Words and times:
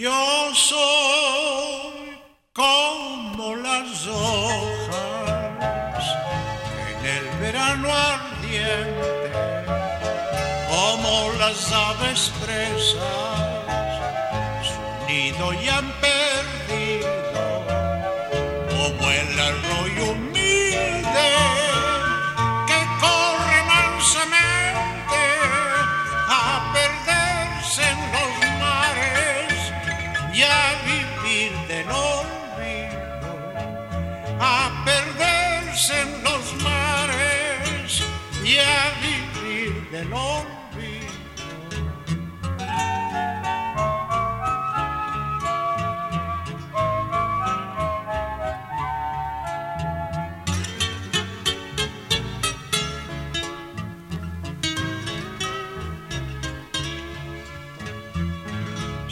Yo 0.00 0.54
soy 0.54 2.18
como 2.54 3.54
las 3.56 4.06
hojas 4.06 4.96
en 6.88 7.06
el 7.06 7.38
verano 7.38 7.88
ardiente, 7.92 9.30
como 10.70 11.32
las 11.38 11.70
aves 11.70 12.32
presas, 12.42 12.96
su 14.64 14.80
nido 15.06 15.52
ya 15.62 15.76
han 15.76 15.92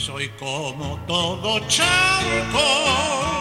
Soy 0.08 0.28
como 0.38 0.98
todo 1.06 1.60
charco, 1.68 3.37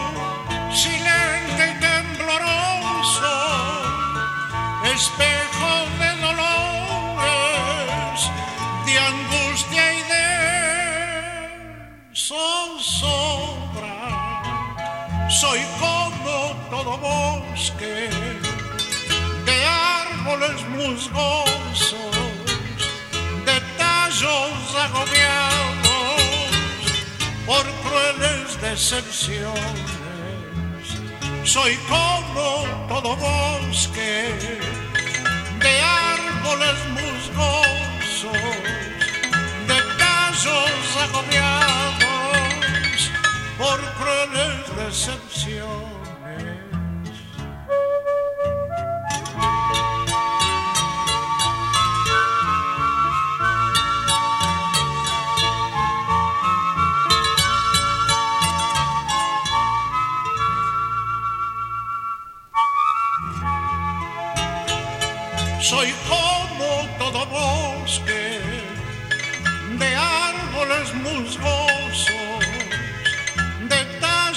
zozobra. 12.18 13.96
Soy 15.30 15.60
como 15.78 16.52
todo 16.68 16.98
bosque 16.98 18.10
de 19.46 19.64
árboles 19.64 20.60
musgosos, 20.76 22.16
de 23.46 23.56
tallos 23.78 24.74
agobiados 24.86 26.18
por 27.46 27.64
crueles 27.84 28.60
decepciones. 28.60 29.88
Soy 31.44 31.78
como 31.88 32.66
todo 32.88 33.16
bosque 33.16 34.34
de 35.60 35.80
árboles 35.80 36.78
musgosos, 36.98 38.32
de 39.68 39.78
tallos 39.98 40.96
agobiados 41.04 41.47
decepciones. 44.88 45.68
Soy 65.60 65.92
como 66.08 66.70
todo 66.98 67.26
bosque 67.26 68.40
de 69.78 69.94
árboles 69.94 70.94
musgosos, 70.94 71.36
de 71.36 71.57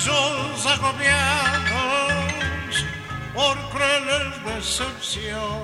tallos 0.04 0.66
agobiados 0.66 1.66
por 3.34 3.58
crueles 3.70 4.44
decepciones. 4.46 5.62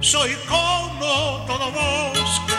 Soy 0.00 0.34
como 0.48 1.44
todo 1.46 1.70
bosque 1.70 2.51